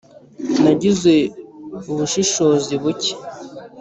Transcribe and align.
Nagize 0.63 1.13
ubushishozi 1.91 2.73
buke 2.81 3.11